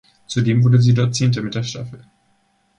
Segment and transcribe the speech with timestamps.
[0.25, 2.03] Zudem wurde sie dort Zehnte mit der Staffel.